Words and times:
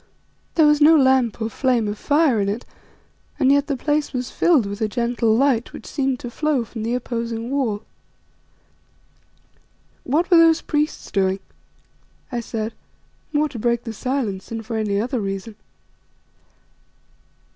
There 0.55 0.65
was 0.65 0.81
no 0.81 0.95
lamp 0.97 1.39
or 1.43 1.47
flame 1.51 1.87
of 1.87 1.95
fire 1.95 2.41
in 2.41 2.49
it, 2.49 2.65
and 3.39 3.51
yet 3.51 3.67
the 3.67 3.77
place 3.77 4.13
was 4.13 4.31
filled 4.31 4.65
with 4.65 4.81
a 4.81 4.87
gentle 4.87 5.35
light 5.37 5.73
which 5.73 5.85
seemed 5.85 6.19
to 6.21 6.31
flow 6.31 6.65
from 6.65 6.81
the 6.81 6.95
opposing 6.95 7.51
wall. 7.51 7.83
"What 10.03 10.31
were 10.31 10.37
those 10.37 10.61
priests 10.61 11.11
doing?" 11.11 11.39
I 12.31 12.39
said, 12.39 12.73
more 13.31 13.47
to 13.49 13.59
break 13.59 13.83
the 13.83 13.93
silence 13.93 14.49
than 14.49 14.63
for 14.63 14.75
any 14.75 14.99
other 14.99 15.19
reason. 15.19 15.55